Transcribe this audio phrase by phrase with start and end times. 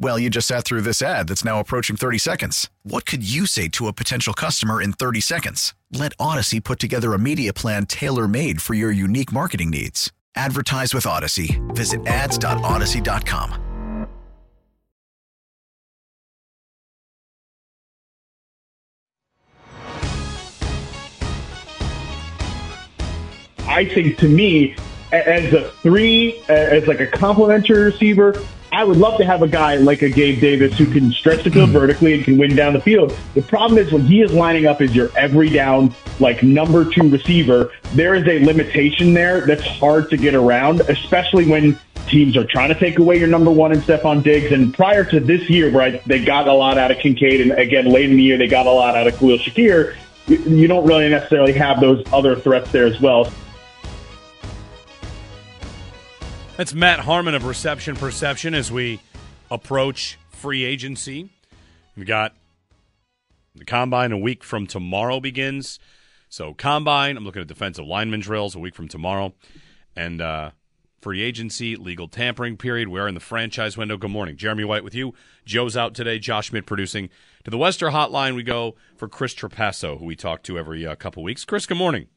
[0.00, 2.70] Well, you just sat through this ad that's now approaching 30 seconds.
[2.84, 5.74] What could you say to a potential customer in 30 seconds?
[5.90, 10.12] Let Audacy put together a media plan tailor made for your unique marketing needs.
[10.36, 11.58] Advertise with Audacy.
[11.74, 13.64] Visit ads.audacy.com.
[23.66, 24.76] I think to me,
[25.10, 28.40] as a three, as like a complementary receiver,
[28.78, 31.50] I would love to have a guy like a Gabe Davis who can stretch the
[31.50, 31.72] field hmm.
[31.72, 33.12] vertically and can win down the field.
[33.34, 37.08] The problem is when he is lining up as your every down, like number two
[37.08, 42.44] receiver, there is a limitation there that's hard to get around, especially when teams are
[42.44, 44.52] trying to take away your number one and Stefon Diggs.
[44.52, 47.58] And prior to this year, where I, they got a lot out of Kincaid, and
[47.58, 49.96] again, late in the year, they got a lot out of Khalil Shakir,
[50.28, 53.28] you, you don't really necessarily have those other threats there as well.
[56.58, 58.98] That's Matt Harmon of Reception Perception as we
[59.48, 61.30] approach free agency.
[61.96, 62.34] We've got
[63.54, 65.78] the combine a week from tomorrow begins.
[66.28, 69.34] So, combine, I'm looking at defensive lineman drills a week from tomorrow.
[69.94, 70.50] And uh,
[71.00, 72.88] free agency, legal tampering period.
[72.88, 73.96] We're in the franchise window.
[73.96, 74.36] Good morning.
[74.36, 75.14] Jeremy White with you.
[75.44, 76.18] Joe's out today.
[76.18, 77.08] Josh Schmidt producing.
[77.44, 80.96] To the Western Hotline, we go for Chris Trapasso, who we talk to every uh,
[80.96, 81.44] couple weeks.
[81.44, 82.08] Chris, good morning.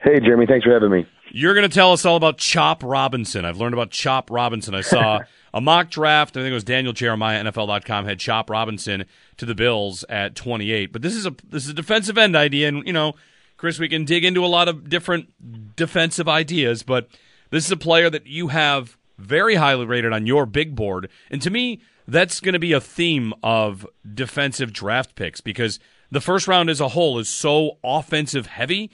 [0.00, 0.46] Hey, Jeremy.
[0.46, 1.06] Thanks for having me.
[1.30, 3.44] You're going to tell us all about Chop Robinson.
[3.44, 4.74] I've learned about Chop Robinson.
[4.74, 5.20] I saw
[5.54, 6.36] a mock draft.
[6.36, 9.04] I think it was Daniel Jeremiah, NFL.com, had Chop Robinson
[9.36, 10.92] to the Bills at 28.
[10.92, 13.14] But this is a this is a defensive end idea, and you know,
[13.56, 16.82] Chris, we can dig into a lot of different defensive ideas.
[16.82, 17.08] But
[17.50, 21.42] this is a player that you have very highly rated on your big board, and
[21.42, 25.78] to me, that's going to be a theme of defensive draft picks because
[26.10, 28.90] the first round as a whole is so offensive heavy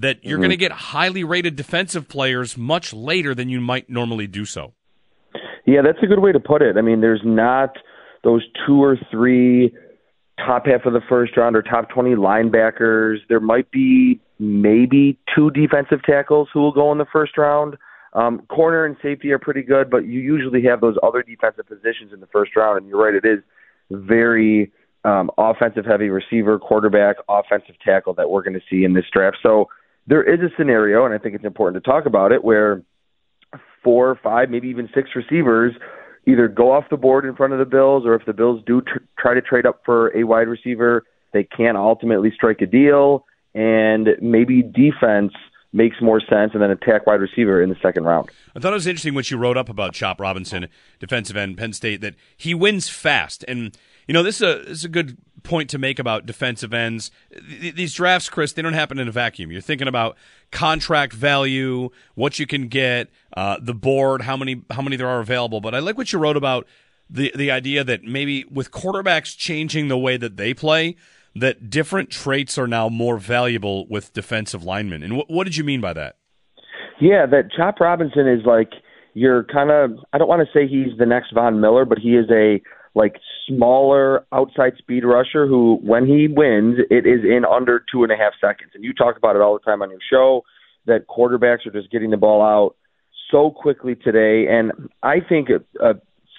[0.00, 0.42] that you're mm-hmm.
[0.42, 4.74] going to get highly rated defensive players much later than you might normally do so.
[5.66, 6.76] Yeah, that's a good way to put it.
[6.76, 7.76] I mean, there's not
[8.24, 9.74] those two or three
[10.38, 13.18] top half of the first round or top 20 linebackers.
[13.28, 17.76] There might be maybe two defensive tackles who will go in the first round.
[18.14, 22.12] Um, corner and safety are pretty good, but you usually have those other defensive positions
[22.12, 22.78] in the first round.
[22.78, 23.40] And you're right, it is
[23.90, 24.72] very
[25.04, 29.38] um, offensive heavy receiver, quarterback, offensive tackle that we're going to see in this draft.
[29.42, 29.68] So
[30.08, 32.82] there is a scenario, and I think it's important to talk about it, where
[33.84, 35.74] four, or five, maybe even six receivers
[36.26, 38.80] either go off the board in front of the Bills, or if the Bills do
[38.80, 43.26] tr- try to trade up for a wide receiver, they can't ultimately strike a deal,
[43.54, 45.32] and maybe defense
[45.74, 48.30] makes more sense and then attack wide receiver in the second round.
[48.56, 51.74] I thought it was interesting what you wrote up about Chop Robinson, defensive end, Penn
[51.74, 53.44] State, that he wins fast.
[53.46, 53.76] And
[54.06, 57.10] you know, this is a, this is a good point to make about defensive ends.
[57.30, 59.50] These drafts, Chris, they don't happen in a vacuum.
[59.50, 60.16] You're thinking about
[60.50, 65.20] contract value, what you can get, uh, the board, how many how many there are
[65.20, 65.60] available.
[65.60, 66.66] But I like what you wrote about
[67.10, 70.96] the the idea that maybe with quarterbacks changing the way that they play,
[71.34, 75.02] that different traits are now more valuable with defensive linemen.
[75.02, 76.16] And what, what did you mean by that?
[77.00, 78.70] Yeah, that Chop Robinson is like
[79.14, 82.10] you're kind of I don't want to say he's the next Von Miller, but he
[82.10, 82.60] is a
[82.94, 83.16] like
[83.48, 88.16] smaller outside speed rusher who, when he wins, it is in under two and a
[88.16, 88.72] half seconds.
[88.74, 90.44] And you talk about it all the time on your show
[90.86, 92.76] that quarterbacks are just getting the ball out
[93.30, 94.46] so quickly today.
[94.50, 94.72] And
[95.02, 95.94] I think a, a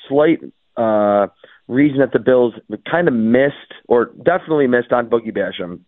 [0.07, 0.39] slight
[0.77, 1.27] uh,
[1.67, 2.53] reason that the Bills
[2.89, 5.79] kind of missed, or definitely missed on Boogie Basham,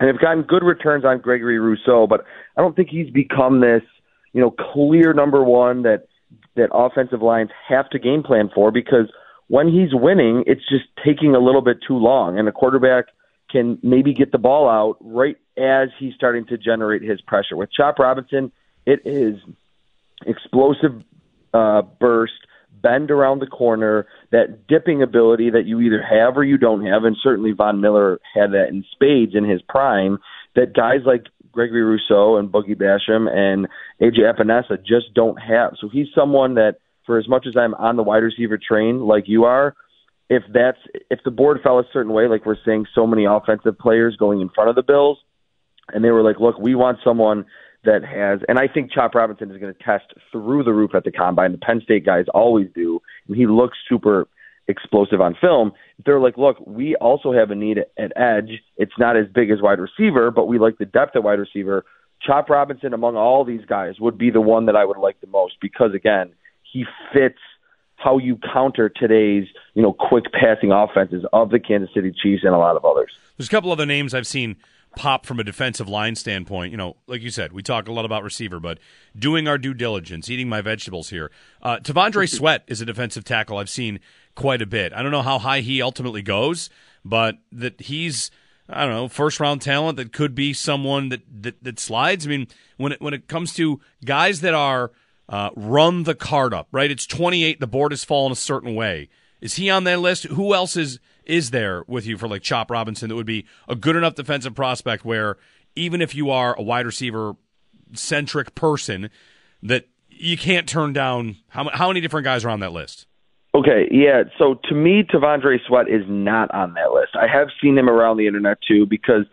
[0.00, 2.24] and have gotten good returns on Gregory Rousseau, but
[2.56, 3.82] I don't think he's become this,
[4.32, 6.06] you know, clear number one that
[6.56, 9.06] that offensive lines have to game plan for because
[9.50, 13.06] when he's winning, it's just taking a little bit too long, and a quarterback
[13.50, 17.56] can maybe get the ball out right as he's starting to generate his pressure.
[17.56, 18.52] With Chop Robinson,
[18.86, 19.40] it is
[20.24, 21.02] explosive
[21.52, 22.46] uh, burst,
[22.80, 27.02] bend around the corner, that dipping ability that you either have or you don't have,
[27.02, 30.18] and certainly Von Miller had that in spades in his prime.
[30.54, 33.66] That guys like Gregory Rousseau and Boogie Basham and
[34.00, 35.72] AJ Epenesa just don't have.
[35.80, 36.76] So he's someone that
[37.06, 39.74] for as much as I'm on the wide receiver train like you are,
[40.28, 40.78] if that's
[41.10, 44.40] if the board fell a certain way, like we're seeing so many offensive players going
[44.40, 45.18] in front of the Bills,
[45.92, 47.44] and they were like, look, we want someone
[47.84, 51.04] that has, and I think Chop Robinson is going to test through the roof at
[51.04, 51.52] the combine.
[51.52, 54.28] The Penn State guys always do, and he looks super
[54.68, 55.72] explosive on film.
[56.04, 58.50] They're like, look, we also have a need at edge.
[58.76, 61.84] It's not as big as wide receiver, but we like the depth at wide receiver.
[62.22, 65.26] Chop Robinson, among all these guys, would be the one that I would like the
[65.26, 66.32] most because, again,
[66.72, 67.38] he fits
[67.96, 72.54] how you counter today's you know quick passing offenses of the Kansas City Chiefs and
[72.54, 73.12] a lot of others.
[73.36, 74.56] There's a couple other names I've seen
[74.96, 76.72] pop from a defensive line standpoint.
[76.72, 78.78] You know, like you said, we talk a lot about receiver, but
[79.16, 81.30] doing our due diligence, eating my vegetables here.
[81.62, 84.00] Uh, T'Vondre Sweat is a defensive tackle I've seen
[84.34, 84.92] quite a bit.
[84.92, 86.70] I don't know how high he ultimately goes,
[87.04, 88.30] but that he's
[88.68, 92.26] I don't know first round talent that could be someone that that, that slides.
[92.26, 94.92] I mean, when it when it comes to guys that are
[95.30, 96.90] uh, run the card up, right?
[96.90, 97.60] It's 28.
[97.60, 99.08] The board has fallen a certain way.
[99.40, 100.24] Is he on that list?
[100.24, 103.76] Who else is is there with you for like Chop Robinson that would be a
[103.76, 105.36] good enough defensive prospect where
[105.76, 107.34] even if you are a wide receiver
[107.94, 109.08] centric person,
[109.62, 111.36] that you can't turn down?
[111.48, 113.06] How how many different guys are on that list?
[113.54, 114.24] Okay, yeah.
[114.36, 117.10] So to me, T'Vondre Sweat is not on that list.
[117.14, 119.24] I have seen him around the internet too because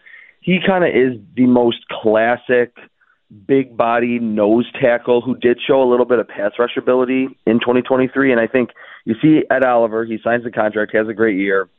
[0.41, 2.73] he kind of is the most classic
[3.47, 7.59] big body nose tackle who did show a little bit of pass rush ability in
[7.59, 8.31] 2023.
[8.31, 8.69] And I think
[9.06, 11.69] you see Ed Oliver, he signs the contract, has a great year.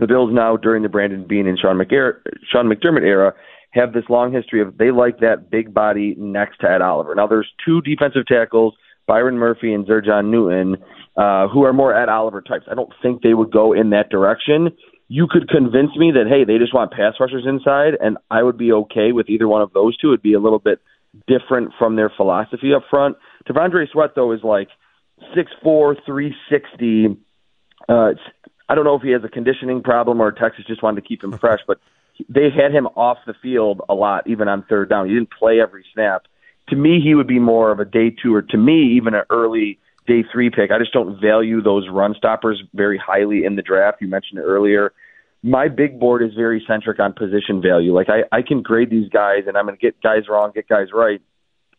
[0.00, 2.20] The Bills now, during the Brandon Beane and Sean, McEr-
[2.50, 3.34] Sean McDermott era,
[3.72, 7.14] have this long history of they like that big body next to Ed Oliver.
[7.14, 8.74] Now, there's two defensive tackles,
[9.06, 10.76] Byron Murphy and Jer'Zhan Newton,
[11.16, 12.66] uh, who are more Ed Oliver types.
[12.70, 14.70] I don't think they would go in that direction
[15.08, 18.58] you could convince me that hey, they just want pass rushers inside, and I would
[18.58, 20.08] be okay with either one of those two.
[20.08, 20.80] It'd be a little bit
[21.26, 23.16] different from their philosophy up front.
[23.48, 24.68] T'Vondre Sweat though is like
[25.34, 27.16] six four, three sixty.
[27.88, 28.10] Uh,
[28.68, 31.24] I don't know if he has a conditioning problem or Texas just wanted to keep
[31.24, 31.78] him fresh, but
[32.28, 35.08] they had him off the field a lot, even on third down.
[35.08, 36.26] He didn't play every snap.
[36.68, 39.22] To me, he would be more of a day two, or to me, even an
[39.30, 39.78] early
[40.08, 40.72] day three pick.
[40.72, 43.98] I just don't value those run stoppers very highly in the draft.
[44.00, 44.92] You mentioned it earlier.
[45.42, 47.94] My big board is very centric on position value.
[47.94, 50.66] Like I, I can grade these guys and I'm going to get guys wrong, get
[50.66, 51.20] guys right.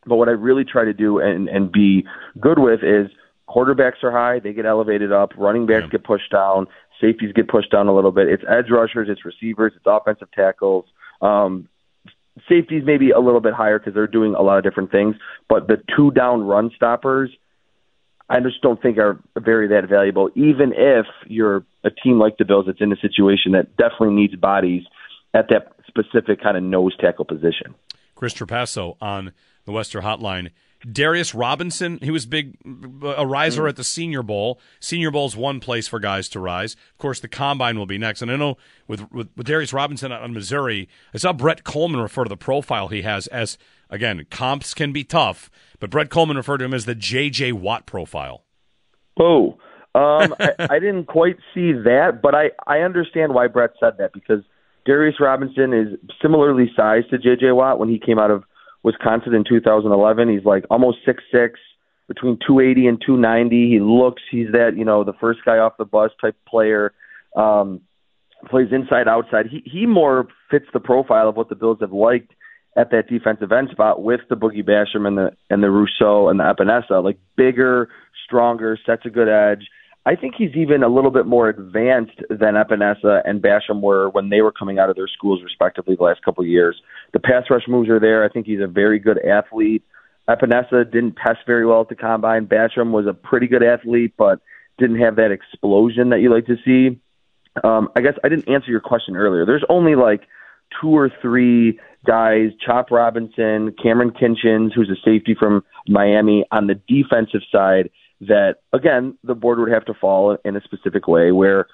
[0.06, 2.06] But what I really try to do and, and be
[2.40, 3.10] good with is
[3.50, 5.98] quarterbacks are high, they get elevated up, running backs yeah.
[5.98, 6.68] get pushed down,
[7.02, 8.30] safeties get pushed down a little bit.
[8.30, 10.86] It's edge rushers, it's receivers, it's offensive tackles.
[11.22, 11.68] Um,
[12.48, 15.16] safeties maybe a little bit higher because they're doing a lot of different things,
[15.50, 17.32] but the two down run stoppers–
[18.30, 22.46] I just don't think are very that valuable, even if you're a team like the
[22.46, 24.84] Bills that's in a situation that definitely needs bodies
[25.34, 27.74] at that specific kind of nose tackle position.
[28.16, 29.32] Chris Trapasso on
[29.66, 30.52] the Western Hotline.
[30.90, 32.58] Darius Robinson, he was big,
[33.04, 33.70] a riser mm.
[33.70, 34.60] at the Senior Bowl.
[34.80, 36.74] Senior Bowl is one place for guys to rise.
[36.74, 38.22] Of course, the Combine will be next.
[38.22, 42.24] And I know with, with, with Darius Robinson on Missouri, I saw Brett Kollmann refer
[42.24, 43.58] to the profile he has as,
[43.90, 47.52] again, comps can be tough, but Brett Kollmann referred to him as the J.J.
[47.52, 48.46] Watt profile.
[49.20, 49.58] Oh,
[49.96, 54.14] um, I, I didn't quite see that, but I, I understand why Brett said that
[54.14, 54.44] because
[54.86, 57.52] Darius Robinson is similarly sized to J.J.
[57.52, 58.46] Watt when he came out of
[58.84, 60.30] Wisconsin in 2011.
[60.30, 61.60] He's like almost six six,
[62.08, 63.70] between 280 and 290.
[63.70, 66.94] He looks, he's that you know the first guy off the bus type player.
[67.36, 67.82] Um,
[68.50, 69.48] plays inside outside.
[69.48, 72.32] He he more fits the profile of what the Bills have liked
[72.78, 76.40] at that defensive end spot with the Boogie Basham and the and the Rousseau and
[76.40, 77.90] the Epenesa, like bigger,
[78.26, 79.68] stronger, sets a good edge.
[80.06, 84.30] I think he's even a little bit more advanced than Epenesa and Basham were when
[84.30, 86.82] they were coming out of their schools respectively the last couple of years.
[87.14, 88.24] The pass rush moves are there.
[88.24, 89.84] I think he's a very good athlete.
[90.30, 92.46] Epenesa didn't test very well at the combine.
[92.46, 94.40] Basham was a pretty good athlete, but
[94.78, 97.00] didn't have that explosion that you like to see.
[97.64, 99.46] Um, I guess I didn't answer your question earlier.
[99.46, 100.22] There's only like
[100.82, 106.76] two or three guys, Chop Robinson, Kamren Kinchens, who's a safety from Miami, on the
[106.88, 107.90] defensive side
[108.22, 111.68] that, again, the board would have to fall in a specific way where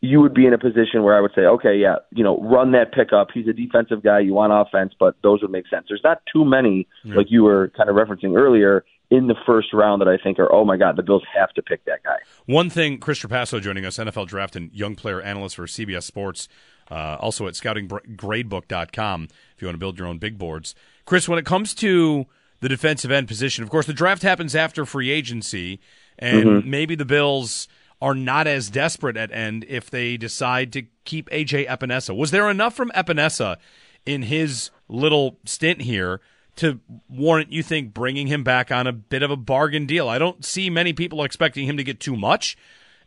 [0.00, 2.72] you would be in a position where I would say, okay, yeah, you know, run
[2.72, 3.28] that pickup.
[3.32, 4.20] He's a defensive guy.
[4.20, 5.86] You want offense, but those would make sense.
[5.88, 7.16] There's not too many, yeah.
[7.16, 10.52] like you were kind of referencing earlier, in the first round that I think are,
[10.52, 12.16] oh my God, the Bills have to pick that guy.
[12.46, 16.48] One thing, Chris Trapasso joining us, NFL draft and young player analyst for CBS Sports,
[16.90, 20.74] uh, also at scoutinggradebook.com if you want to build your own big boards.
[21.04, 22.26] Chris, when it comes to
[22.66, 25.78] the defensive end position, of course, the draft happens after free agency,
[26.18, 26.68] and mm-hmm.
[26.68, 27.68] maybe the Bills
[28.02, 32.14] are not as desperate at end if they decide to keep AJ Epenesa.
[32.14, 33.56] Was there enough from Epenesa
[34.04, 36.20] in his little stint here
[36.56, 40.08] to warrant you think bringing him back on a bit of a bargain deal.
[40.08, 42.56] I don't see many people expecting him to get too much,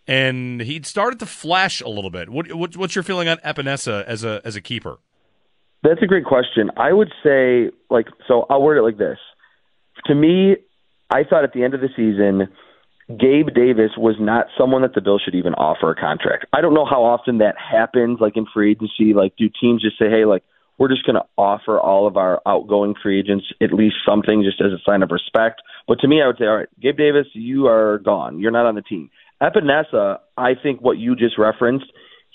[0.07, 2.29] and he'd started to flash a little bit.
[2.29, 4.99] What, what, what's your feeling on Epenesa as a as a keeper?
[5.81, 6.69] That's a great question.
[6.77, 9.17] I would say, like, so I'll word it like this.
[10.05, 10.57] To me,
[11.09, 12.49] I thought at the end of the season,
[13.09, 16.45] Gabe Davis was not someone that the Bills should even offer a contract.
[16.53, 19.13] I don't know how often that happens, like in free agency.
[19.15, 20.43] Like, do teams just say, hey, like,
[20.77, 24.61] we're just going to offer all of our outgoing free agents at least something just
[24.61, 25.61] as a sign of respect.
[25.87, 28.39] But to me, I would say, all right, Gabe Davis, you are gone.
[28.39, 29.09] You're not on the team.
[29.41, 31.85] Epenesa, I think what you just referenced,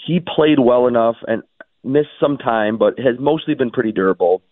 [0.07, 1.43] he played well enough and
[1.83, 4.43] missed some time, but has mostly been pretty durable.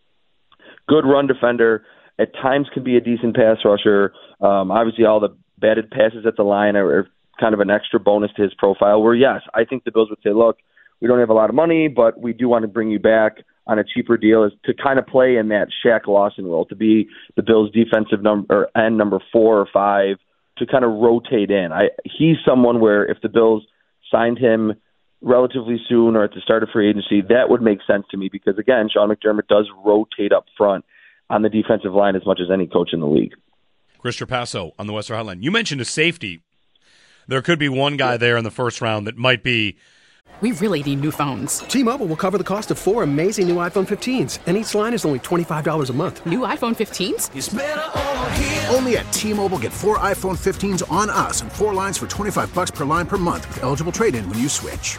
[0.88, 1.84] Good run defender.
[2.18, 4.12] At times can be a decent pass rusher.
[4.40, 7.08] Um, obviously, all the batted passes at the line are, are
[7.40, 9.02] kind of an extra bonus to his profile.
[9.02, 10.58] Where yes, I think the Bills would say, look,
[11.00, 13.38] we don't have a lot of money, but we do want to bring you back
[13.66, 16.76] on a cheaper deal is to kind of play in that Shaq Lawson role, to
[16.76, 20.16] be the Bills' defensive number or end number four or five,
[20.58, 21.70] to kind of rotate in.
[21.72, 23.64] I he's someone where if the Bills
[24.10, 24.74] signed him
[25.22, 28.28] relatively soon or at the start of free agency, that would make sense to me
[28.30, 30.84] because again, Sean McDermott does rotate up front
[31.32, 33.34] on the defensive line as much as any coach in the league.
[33.98, 35.42] Chris Trapasso on the Western Hotline.
[35.42, 36.42] You mentioned a safety.
[37.26, 39.78] There could be one guy there in the first round that might be
[40.40, 41.60] we really need new phones.
[41.60, 45.04] T-Mobile will cover the cost of four amazing new iPhone 15s, and each line is
[45.04, 46.26] only $25 a month.
[46.26, 48.74] New iPhone 15s?
[48.74, 52.72] Only at T-Mobile get four iPhone 15s on us and four lines for 25 bucks
[52.72, 54.98] per line per month with eligible trade-in when you switch.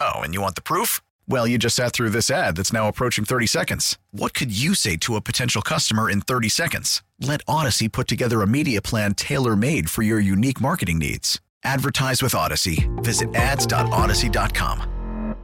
[0.00, 1.00] Oh, and you want the proof?
[1.28, 3.98] Well, you just sat through this ad that's now approaching 30 seconds.
[4.10, 7.02] What could you say to a potential customer in 30 seconds?
[7.20, 11.40] Let Audacy put together a media plan tailor made for your unique marketing needs.
[11.64, 12.86] Advertise with Audacy.
[13.02, 15.36] Visit ads.audacy.com.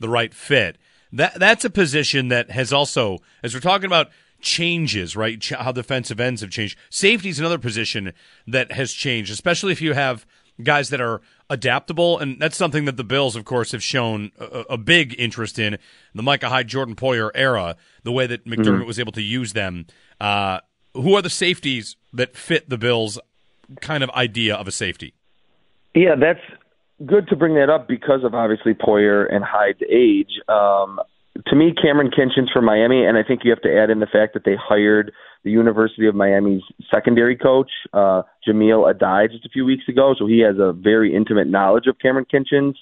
[0.00, 0.78] The right fit.
[1.12, 5.42] That that's a position that has also, as we're talking about changes, right?
[5.44, 6.78] How defensive ends have changed.
[6.90, 8.12] Safety is another position
[8.46, 10.26] that has changed, especially if you have
[10.62, 11.20] guys that are
[11.50, 15.58] adaptable, and that's something that the Bills, of course, have shown a, a big interest
[15.58, 15.78] in
[16.14, 17.76] the Micah Hyde, Jordan Poyer era.
[18.02, 18.86] The way that McDermott mm-hmm.
[18.86, 19.86] was able to use them.
[20.20, 20.60] Uh,
[20.94, 23.18] who are the safeties that fit the Bills'
[23.80, 25.14] kind of idea of a safety?
[25.94, 26.40] Yeah, that's
[27.04, 30.40] good to bring that up because of obviously Poyer and Hyde's age.
[30.48, 31.00] Um,
[31.46, 34.06] to me, Kamren Kinchens from Miami, and I think you have to add in the
[34.06, 35.12] fact that they hired
[35.44, 40.14] the University of Miami's secondary coach, uh, Jahmile Addae, just a few weeks ago.
[40.18, 42.74] So he has a very intimate knowledge of Kamren Kinchens.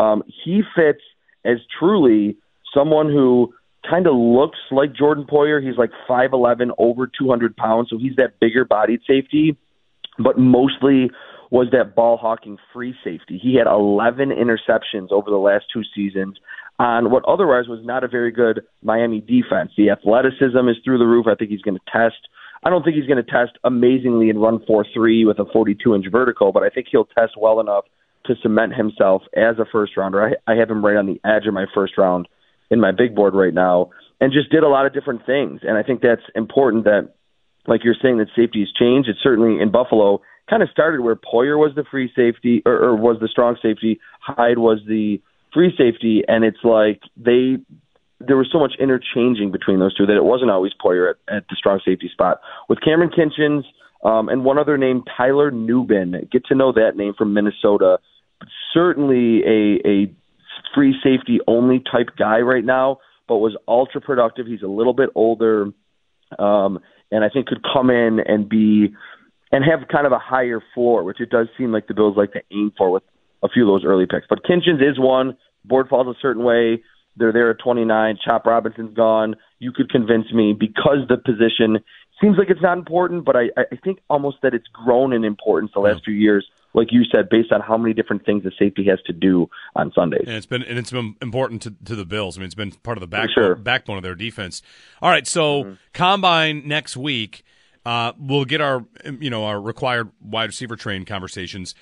[0.00, 1.02] Um, he fits
[1.44, 2.36] as truly
[2.72, 3.52] someone who
[3.88, 5.62] kind of looks like Jordan Poyer.
[5.62, 7.88] He's like 5'11, over 200 pounds.
[7.90, 9.56] So he's that bigger bodied safety,
[10.18, 11.10] but mostly
[11.50, 13.38] was that ball hawking free safety.
[13.40, 16.38] He had 11 interceptions over the last two seasons
[16.84, 19.72] on what otherwise was not a very good Miami defense.
[19.74, 21.24] The athleticism is through the roof.
[21.26, 22.28] I think he's going to test.
[22.62, 25.94] I don't think he's going to test amazingly and run 4 3 with a 42
[25.94, 27.84] inch vertical, but I think he'll test well enough
[28.26, 30.22] to cement himself as a first rounder.
[30.22, 32.28] I, I have him right on the edge of my first round
[32.70, 35.60] in my big board right now and just did a lot of different things.
[35.62, 37.14] And I think that's important that,
[37.66, 39.08] like you're saying, that safety has changed.
[39.08, 42.96] It certainly in Buffalo kind of started where Poyer was the free safety or, or
[42.96, 45.20] was the strong safety, Hyde was the
[45.54, 47.58] free safety, and it's like they
[48.20, 51.44] there was so much interchanging between those two that it wasn't always Poyer at, at
[51.48, 52.40] the strong safety spot.
[52.68, 53.64] With Kamren Kinchens
[54.04, 57.98] um, and one other name, Tyler Nubin, get to know that name from Minnesota.
[58.72, 60.14] Certainly a, a
[60.74, 64.46] free safety only type guy right now, but was ultra productive.
[64.46, 65.70] He's a little bit older,
[66.38, 66.78] um,
[67.10, 68.94] and I think could come in and be
[69.52, 72.32] and have kind of a higher floor, which it does seem like the Bills like
[72.32, 73.04] to aim for with
[73.44, 74.26] a few of those early picks.
[74.28, 75.36] But Kinchens is one.
[75.64, 76.82] Board falls a certain way.
[77.16, 78.18] They're there at 29.
[78.24, 79.36] Chop Robinson's gone.
[79.60, 81.78] You could convince me because the position
[82.20, 85.70] seems like it's not important, but I, I think almost that it's grown in importance
[85.74, 86.44] the last few years.
[86.76, 89.92] Like you said, based on how many different things the safety has to do on
[89.94, 90.24] Sundays.
[90.26, 92.36] And it's been and it's been important to, to the Bills.
[92.36, 93.54] I mean, it's been part of the backbone, sure.
[93.54, 94.60] backbone of their defense.
[95.00, 95.74] All right, so Mm-hmm.
[95.92, 97.44] combine next week.
[97.86, 98.84] Uh, we'll get our
[99.20, 101.76] you know our required wide receiver train conversations.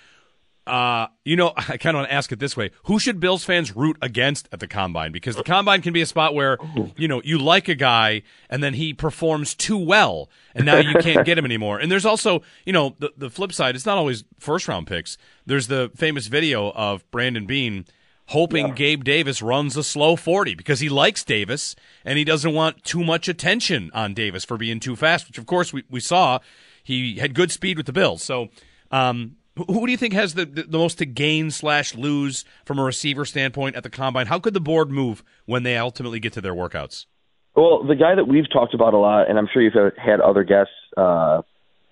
[0.66, 3.44] Uh, you know, I kind of want to ask it this way: Who should Bills
[3.44, 5.12] fans root against at the combine?
[5.12, 6.58] Because the combine can be a spot where
[6.96, 10.94] you know you like a guy and then he performs too well, and now you
[11.00, 11.78] can't get him anymore.
[11.78, 13.74] And there's also, you know, the the flip side.
[13.74, 15.18] It's not always first round picks.
[15.46, 17.86] There's the famous video of Brandon Beane
[18.26, 22.82] hoping Gabe Davis runs a slow 40 because he likes Davis and he doesn't want
[22.82, 26.38] too much attention on Davis for being too fast, which of course we, we saw
[26.82, 28.22] he had good speed with the Bills.
[28.22, 28.48] So,
[28.90, 32.78] um, who do you think has the, the, the most to gain slash lose from
[32.78, 34.26] a receiver standpoint at the combine?
[34.26, 37.06] How could the board move when they ultimately get to their workouts?
[37.54, 40.42] Well, the guy that we've talked about a lot, and I'm sure you've had other
[40.42, 41.42] guests uh,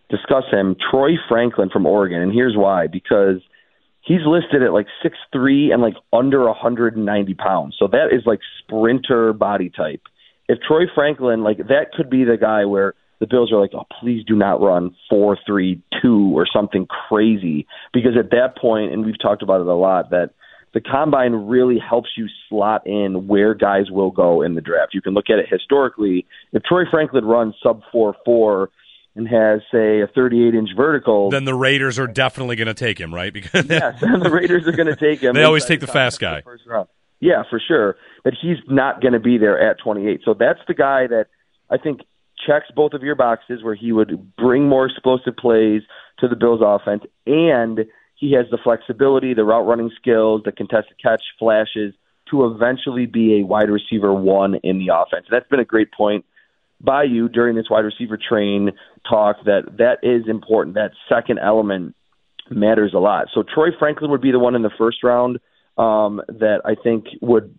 [0.09, 3.43] discuss him, Troy Franklin from Oregon, and here's why: because
[4.01, 8.41] he's listed at like six three and like under 190 pounds, so that is like
[8.63, 10.01] sprinter body type.
[10.49, 13.87] If Troy Franklin, like that, could be the guy where the Bills are like, oh,
[14.01, 19.05] please do not run four three two or something crazy, because at that point, and
[19.05, 20.31] we've talked about it a lot, that
[20.73, 24.95] the combine really helps you slot in where guys will go in the draft.
[24.95, 26.27] You can look at it historically.
[26.53, 28.71] If Troy Franklin runs sub four four
[29.17, 32.99] and has say a 38 inch vertical, Then the Raiders are definitely going to take
[32.99, 33.33] him, right?
[33.41, 35.35] Because yes, the Raiders are going to take him.
[35.35, 36.43] They always take the fast guy.
[36.43, 36.89] First round.
[37.19, 37.97] Yeah, for sure.
[38.25, 40.23] But he's not going to be there at 28.
[40.25, 41.27] So that's the guy that
[41.69, 42.01] I think
[42.47, 45.83] checks both of your boxes where he would bring more explosive plays
[46.19, 47.81] to the Bills offense and
[48.17, 51.95] he has the flexibility, the route running skills, the contested catch flashes
[52.31, 55.27] to eventually be a wide receiver one in the offense.
[55.31, 56.25] That's been a great point
[56.81, 58.71] by you during this wide receiver train
[59.09, 60.77] talk that that is important.
[60.77, 61.95] That second element
[62.51, 63.29] matters a lot.
[63.35, 65.39] So Troy Franklin would be the one in the first round
[65.79, 67.57] um, that I think would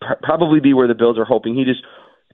[0.00, 1.82] pr- probably be where the Bills are hoping he just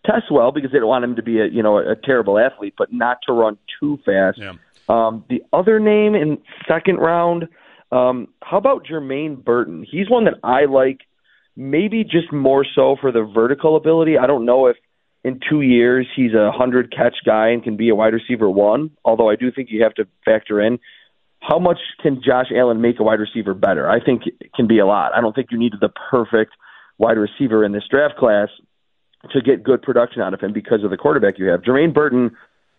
[0.04, 2.74] tests well because they don't want him to be a you know a terrible athlete,
[2.76, 4.38] but not to run too fast.
[4.38, 4.54] Yeah.
[4.88, 7.48] Um, the other name in second round,
[7.92, 9.86] um, how about Jermaine Burton?
[9.88, 11.00] He's one that I like,
[11.56, 14.18] maybe just more so for the vertical ability.
[14.18, 14.76] I don't know if
[15.22, 18.90] in two years he's a hundred catch guy and can be a wide receiver one.
[19.04, 20.78] Although I do think you have to factor in
[21.40, 23.88] how much can Josh Allen make a wide receiver better.
[23.88, 25.12] I think it can be a lot.
[25.14, 26.52] I don't think you need the perfect
[26.98, 28.48] wide receiver in this draft class
[29.32, 31.62] to get good production out of him because of the quarterback you have.
[31.62, 32.30] Jermaine Burton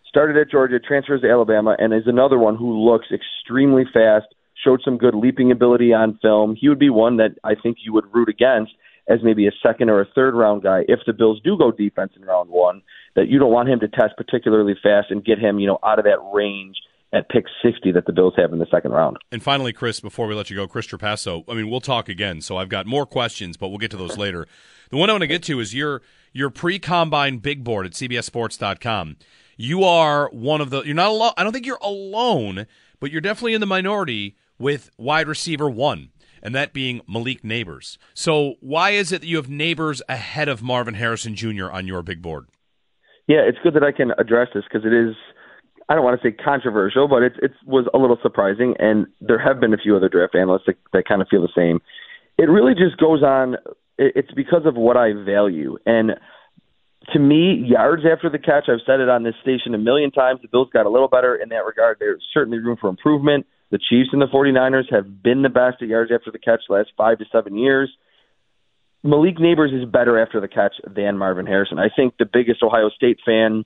[0.08, 4.26] started at Georgia, transfers to Alabama, and is another one who looks extremely fast,
[4.64, 6.56] showed some good leaping ability on film.
[6.60, 8.72] He would be one that I think you would root against
[9.08, 12.14] as maybe a second or a third round guy if the Bills do go defense
[12.16, 12.82] in round one,
[13.16, 16.00] that you don't want him to test particularly fast and get him, you know, out
[16.00, 16.78] of that range
[17.14, 19.18] at pick 60 that the Bills have in the second round.
[19.32, 22.42] And finally, Chris, before we let you go, Chris Trapasso, I mean, we'll talk again,
[22.42, 24.48] so I've got more questions, but we'll get to those later.
[24.90, 26.02] The one I want to get to is your
[26.34, 29.18] your pre-combine big board at cbssports.com.
[29.58, 31.34] You are one of the you're not alone.
[31.38, 32.66] I don't think you're alone,
[33.00, 36.10] but you're definitely in the minority with wide receiver 1,
[36.42, 37.98] and that being Malik Nabers.
[38.14, 41.70] So, why is it that you have Nabers ahead of Marvin Harrison Jr.
[41.70, 42.48] on your big board?
[43.28, 45.16] Yeah, it's good that I can address this because it is
[45.90, 49.40] I don't want to say controversial, but it it was a little surprising, and there
[49.40, 51.80] have been a few other draft analysts that, that kind of feel the same.
[52.38, 53.56] It really just goes on.
[53.98, 56.16] it- It's because of what I value, and
[57.14, 58.70] to me, yards after the catch.
[58.70, 60.40] I've said it on this station a million times.
[60.42, 61.98] The Bills got a little better in that regard.
[62.00, 63.48] There's certainly room for improvement.
[63.72, 66.76] The Chiefs and the 49ers have been the best at yards after the catch the
[66.76, 67.90] last five to seven years.
[69.04, 71.80] Malik Nabers is better after the catch than Marvin Harrison.
[71.80, 73.66] I think the biggest Ohio State fan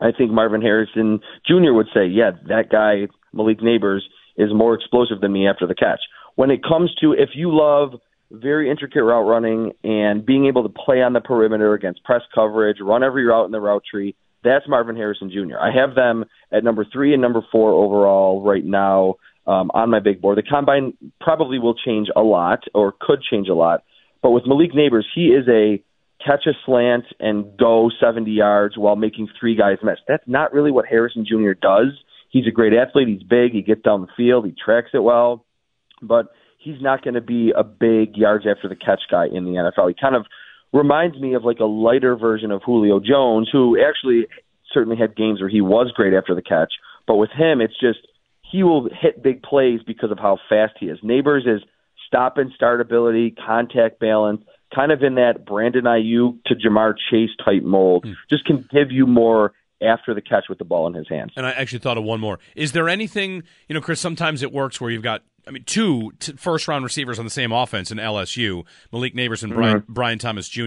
[0.00, 1.72] I think Marvin Harrison Jr.
[1.72, 4.00] would say, yeah, that guy, Malik Nabers,
[4.36, 6.00] is more explosive than me after the catch.
[6.34, 7.98] When it comes to if you love
[8.30, 12.78] very intricate route running and being able to play on the perimeter against press coverage,
[12.80, 15.58] run every route in the route tree, that's Marvin Harrison Jr.
[15.58, 19.14] I have them at number three and number four overall right now
[19.46, 20.38] um, on my big board.
[20.38, 23.82] The combine probably will change a lot or could change a lot,
[24.22, 25.82] but with Malik Nabers, he is a
[26.26, 29.98] catch a slant and go 70 yards while making three guys miss.
[30.08, 31.52] That's not really what Harrison Jr.
[31.52, 31.92] does.
[32.30, 33.08] He's a great athlete.
[33.08, 33.52] He's big.
[33.52, 34.46] He gets down the field.
[34.46, 35.44] He tracks it well,
[36.02, 36.26] but
[36.58, 39.88] he's not going to be a big yards after the catch guy in the NFL.
[39.88, 40.26] He kind of
[40.72, 44.26] reminds me of like a lighter version of Julio Jones, who actually
[44.74, 46.72] certainly had games where he was great after the catch.
[47.06, 48.00] But with him, it's just
[48.42, 50.98] he will hit big plays because of how fast he is.
[51.02, 51.62] Nabers is
[52.06, 54.42] stop and start ability, contact balance,
[54.74, 58.06] kind of in that Brandon Aiyuk to Ja'Marr Chase type mold.
[58.30, 59.52] Just can give you more
[59.82, 61.32] after the catch with the ball in his hands.
[61.36, 62.38] And I actually thought of one more.
[62.54, 66.12] Is there anything, you know, Chris, sometimes it works where you've got, I mean, two
[66.18, 69.86] t- first round receivers on the same offense in LSU, Malik Nabers and Brian, Mhm.
[69.88, 70.64] Brian Thomas Jr.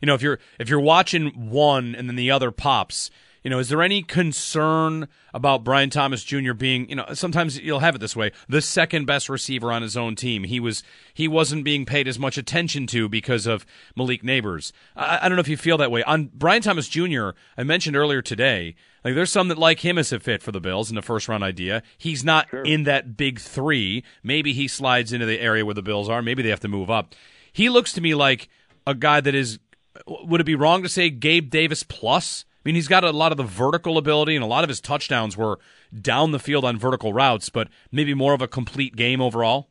[0.00, 3.10] You know, if you're, if you're watching one and then the other pops,
[3.44, 6.54] you know, is there any concern about Brian Thomas Jr.
[6.54, 9.98] being, you know, sometimes you'll have it this way, the second best receiver on his
[9.98, 10.44] own team.
[10.44, 14.72] He was he wasn't being paid as much attention to because of Malik Nabers.
[14.96, 16.02] I, I don't know if you feel that way.
[16.04, 20.10] On Brian Thomas Jr., I mentioned earlier today, like there's some that like him as
[20.10, 21.82] a fit for the Bills in the first round idea.
[21.98, 24.04] He's not in that big three.
[24.22, 26.22] Maybe he slides into the area where the Bills are.
[26.22, 27.14] Maybe they have to move up.
[27.52, 28.48] He looks to me like
[28.86, 29.58] a guy that is
[30.06, 32.46] would it be wrong to say Gabe Davis plus?
[32.64, 34.80] I mean, he's got a lot of the vertical ability, and a lot of his
[34.80, 35.58] touchdowns were
[36.00, 39.68] down the field on vertical routes, but maybe more of a complete game overall.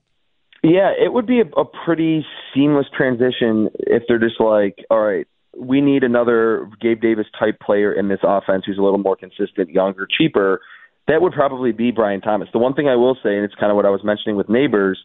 [0.61, 5.27] Yeah, it would be a, a pretty seamless transition if they're just like, all right,
[5.57, 9.69] we need another Gabe Davis type player in this offense who's a little more consistent,
[9.69, 10.61] younger, cheaper.
[11.07, 12.47] That would probably be Brian Thomas.
[12.53, 14.47] The one thing I will say, and it's kind of what I was mentioning with
[14.47, 14.95] Nabers,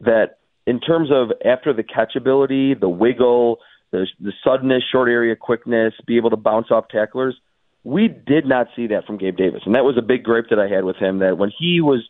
[0.00, 3.58] that in terms of after the catch ability, the wiggle,
[3.92, 7.36] the, the suddenness, short area quickness, be able to bounce off tacklers,
[7.84, 9.62] we did not see that from Gabe Davis.
[9.64, 12.08] And that was a big gripe that I had with him that when he was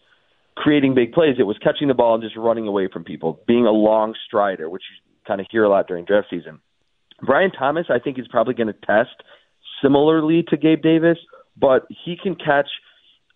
[0.57, 3.67] creating big plays, it was catching the ball and just running away from people, being
[3.67, 6.61] a long strider, which you kind of hear a lot during draft season.
[7.21, 9.23] Brian Thomas, I think, is probably going to test
[9.83, 11.19] similarly to Gabe Davis,
[11.57, 12.69] but he can catch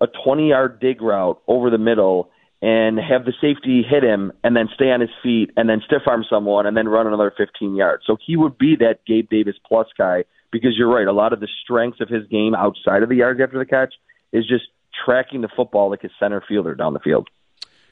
[0.00, 2.31] a 20 yard dig route over the middle
[2.62, 6.03] and have the safety hit him and then stay on his feet and then stiff
[6.07, 8.05] arm someone and then run another 15 yards.
[8.07, 11.07] So he would be that Gabe Davis plus guy because you're right.
[11.07, 13.94] A lot of the strengths of his game outside of the yards after the catch
[14.33, 14.64] is just
[15.05, 17.29] tracking the football like a center fielder down the field.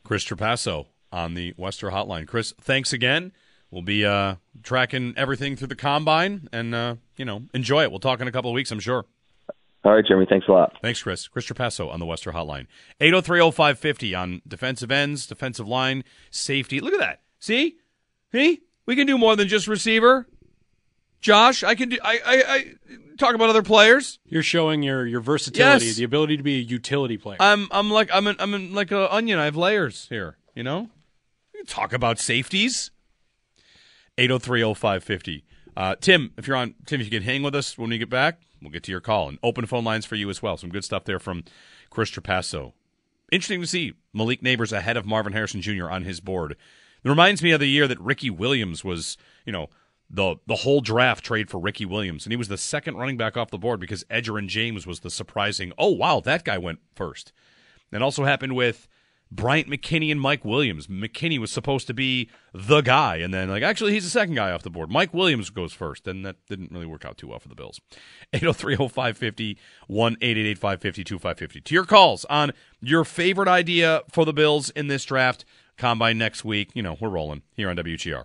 [0.05, 2.27] Chris Trapasso on the Western Hotline.
[2.27, 3.33] Chris, thanks again.
[3.71, 7.91] We'll be uh, tracking everything through the combine and, uh, you know, enjoy it.
[7.91, 9.05] We'll talk in a couple of weeks, I'm sure.
[9.85, 10.27] All right, Jeremy.
[10.29, 10.77] Thanks a lot.
[10.83, 11.29] Thanks, Chris.
[11.29, 12.67] Chris Trapasso on the Western Hotline.
[13.01, 16.81] 8030550 on defensive ends, defensive line, safety.
[16.81, 17.21] Look at that.
[17.39, 17.77] See?
[18.33, 18.61] See?
[18.87, 20.27] We can do more than just receiver.
[21.21, 22.65] Josh, I can do I I, I
[23.19, 24.19] talk about other players.
[24.25, 25.97] You're showing your your versatility, Yes.
[25.97, 27.37] the ability to be a utility player.
[27.41, 29.39] I'm I'm like I'm an, I'm an, like a onion.
[29.39, 30.37] I have layers here.
[30.55, 30.91] You know,
[31.53, 32.93] we can talk about safeties.
[34.17, 35.43] 8030550.
[35.77, 38.11] Uh, Tim, if you're on, Tim, if you can hang with us when we get
[38.11, 40.57] back, we'll get to your call and open phone lines for you as well.
[40.57, 41.45] Some good stuff there from
[41.91, 42.73] Chris Trapasso.
[43.31, 45.91] Interesting to see Malik Nabers ahead of Marvin Harrison Jr.
[45.91, 46.53] on his board.
[46.53, 49.69] It reminds me of the year that Ricky Williams was, you know,
[50.11, 53.37] the the whole draft trade for Ricky Williams, and he was the second running back
[53.37, 55.73] off the board because Edgerrin James was the surprising.
[55.77, 57.33] Oh wow, that guy went first.
[57.91, 58.89] That also happened with
[59.31, 60.87] Bryant McKinnie and Mike Williams.
[60.87, 64.51] McKinnie was supposed to be the guy, and then like actually he's the second guy
[64.51, 64.91] off the board.
[64.91, 67.81] Mike Williams goes first, and that didn't really work out too well for the Bills.
[68.33, 69.57] 803-0550,
[69.91, 71.65] 1-888-550-2550.
[71.65, 75.45] To your calls on your favorite idea for the Bills in this draft.
[75.77, 76.71] Combine next week.
[76.75, 78.25] You know, we're rolling here on WGR.